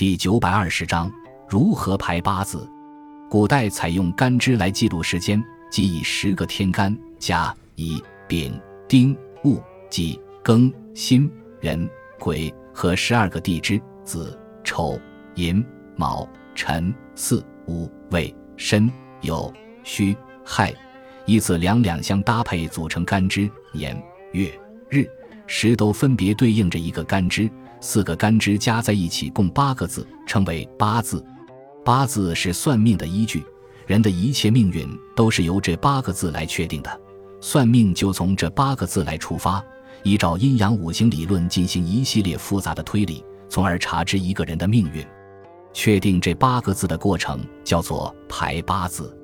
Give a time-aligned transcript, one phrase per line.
[0.00, 1.12] 第九百二十章
[1.46, 2.66] 如何排八字。
[3.28, 8.58] 古代采用干支来记录时间，即以十个天干甲、乙、丙、
[8.88, 11.86] 丁、戊、己、庚、辛、壬、
[12.18, 14.98] 癸和十二个地支子、丑、
[15.34, 15.62] 寅、
[15.96, 18.90] 卯、辰、巳、午、未、申、
[19.20, 19.52] 酉、
[19.84, 20.72] 戌、亥，
[21.26, 24.50] 依次两两相搭配组成干支，年、月、
[24.88, 25.04] 日、
[25.46, 27.50] 时都分别对应着一个干支。
[27.80, 31.24] 四个干支加在一起共八个字，称为八字。
[31.84, 33.42] 八字是算命的依据，
[33.86, 37.00] 人的一切命运都是由这八个字来确定的。
[37.40, 39.64] 算命就从这八个字来出发，
[40.02, 45.02] 依照阴阳五行理论进行一系列复杂的推理，从而查知一个人的命运。
[45.72, 49.16] 确定这八个字的过程叫做排八字。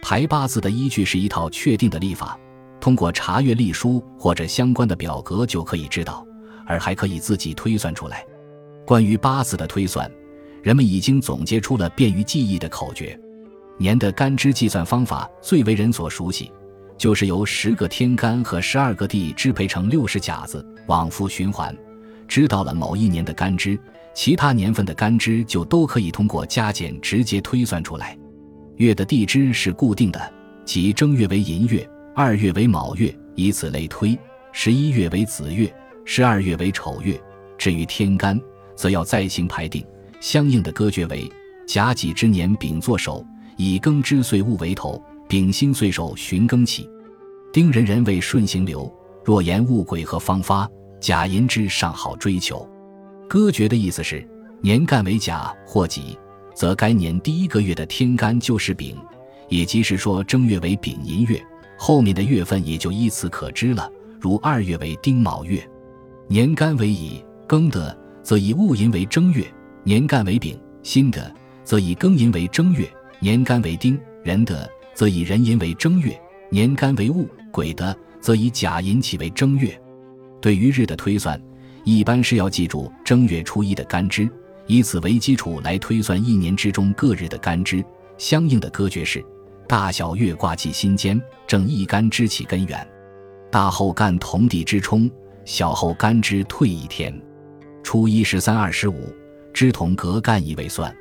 [0.00, 2.38] 排八字的依据是一套确定的历法，
[2.80, 6.24] 通过查阅历书或者相关的表格就可以知道。
[6.66, 8.26] 而还可以自己推算出来。
[8.84, 10.10] 关于八字的推算，
[10.62, 13.18] 人们已经总结出了便于记忆的口诀。
[13.78, 16.50] 年的干支计算方法最为人所熟悉，
[16.96, 21.76] 就是由十个天干和十二个地支配成六十甲子，往复循环。
[22.26, 23.78] 知道了某一年的干支，
[24.14, 28.16] 其他年份的干支就都可以通过加减直接推算出来。
[28.76, 30.32] 月的地支是固定的，
[30.64, 34.18] 即正月为寅月，二月为卯月，以此类推。
[34.52, 35.72] 十一月为子月。
[36.08, 37.20] 十二月为丑月，
[37.58, 38.40] 至于天干，
[38.76, 39.84] 则要再行排定。
[40.20, 41.28] 相应的歌诀为：
[41.66, 43.26] 甲己之年丙作首，
[43.56, 46.88] 乙庚之岁戊为头，丙辛岁首旬庚起，
[47.52, 48.90] 丁壬壬为顺行流。
[49.24, 52.66] 若言戊癸和方发，甲寅之上好追求。
[53.28, 54.24] 歌诀的意思是：
[54.60, 56.16] 年干为甲或己，
[56.54, 58.96] 则该年第一个月的天干就是丙，
[59.48, 61.44] 也即是说正月为丙寅月，
[61.76, 63.90] 后面的月份也就依此可知了。
[64.20, 65.68] 如二月为丁卯月。
[66.28, 69.44] 年干为乙庚的，则以戊寅为正月；
[69.84, 71.32] 年干为丙辛的，
[71.62, 72.84] 则以庚寅为正月；
[73.20, 76.10] 年干为丁壬的，则以壬寅为正月；
[76.50, 79.80] 年干为戊癸的，则以甲寅起为正月。
[80.40, 81.40] 对于日的推算，
[81.84, 84.28] 一般是要记住正月初一的干支，
[84.66, 87.84] 以此为基础来推算一年之中各日的干支。
[88.18, 89.24] 相应的歌诀是：
[89.68, 92.84] 大小月挂记心间，正一干支起根源；
[93.48, 95.08] 大后干同地之冲。
[95.46, 97.14] 小后干支退一天，
[97.84, 99.14] 初一十三二十五，
[99.54, 100.94] 支同隔干一为算。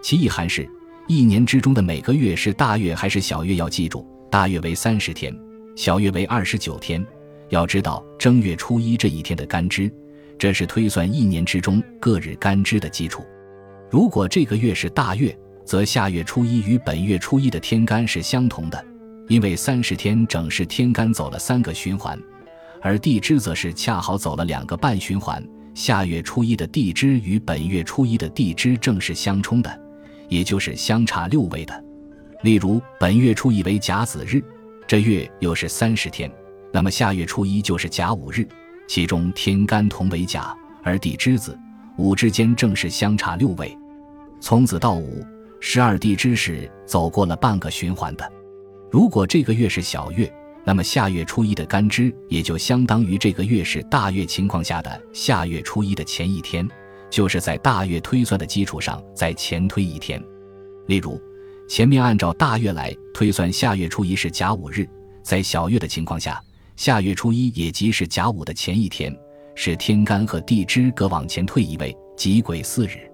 [0.00, 0.66] 其意涵是：
[1.08, 4.06] 一年之中的每个月是大月还是小月，要记住。
[4.30, 5.36] 大月为三十天，
[5.74, 7.04] 小月为二十九天。
[7.48, 9.92] 要知道正月初一这一天的干支，
[10.38, 13.24] 这是推算一年之中各日干支的基础。
[13.90, 18.82] 如果这个月是大月，则下月初一与本月初一的天干是相同的，
[19.26, 22.16] 因为三十天整是天干走了三个循环。
[22.82, 29.80] 而地支则是恰好走了两个半循环，下月初一的地支与本月初一的地支正是相冲的，
[30.28, 31.84] 也就是相差六位的。
[32.42, 34.42] 例如，本月初一为甲子日，
[34.86, 36.30] 这月又是三十天，
[36.72, 38.48] 那么下月初一就是甲午日，
[38.88, 41.58] 其中天干同为甲，而地支子
[41.98, 43.76] 午之间正是相差六位。
[44.40, 45.22] 从子到午，
[45.60, 48.32] 十二地支是走过了半个循环的。
[48.90, 50.32] 如果这个月是小月。
[50.70, 56.64] 那么下月初一的干支也就相当于这个月是大月情况下的下月初一的前一天，
[57.10, 60.22] 就是在大月推算的基础上再前推一天。
[60.86, 61.20] 例如，
[61.68, 64.88] 前面按照大月来推算下月初一是甲午日，
[65.24, 66.40] 在小月的情况下，
[66.76, 69.12] 下月初一也即是甲午的前一天，
[69.56, 73.10] 是天干和地支各往前退一位，即癸巳日。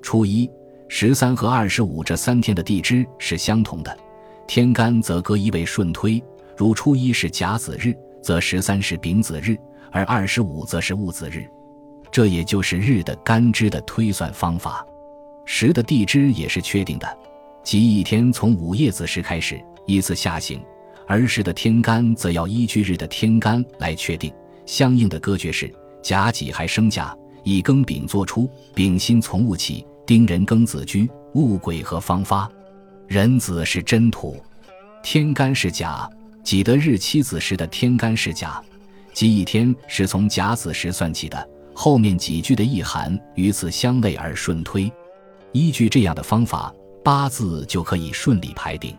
[0.00, 0.48] 初一、
[0.88, 3.98] 十三和二十五这三天的地支是相同的，
[4.46, 6.22] 天干则各一位顺推。
[6.62, 7.92] 如初一是甲子日，
[8.22, 9.58] 则十三是丙子日，
[9.90, 11.44] 而二十五则是戊子日。
[12.12, 14.86] 这也就是日的干支的推算方法。
[15.44, 17.18] 时的地支也是确定的，
[17.64, 20.62] 即一天从午夜子时开始依次下行，
[21.08, 24.32] 而时的天干则要依据日的天干来确定。
[24.64, 25.68] 相应的歌诀是：
[26.00, 27.12] 甲己还生甲，
[27.42, 32.48] 乙庚丙作出，丙辛从戊起，丁壬庚子居，戊癸合方发。
[33.08, 34.40] 壬子是真土，
[35.02, 36.08] 天干是甲。
[36.42, 38.62] 己得日七子时的天干是甲，
[39.12, 41.48] 即一天是从甲子时算起的。
[41.74, 44.92] 后面几句的意涵与此相类而顺推，
[45.52, 46.72] 依据这样的方法，
[47.02, 48.94] 八字就可以顺利排定。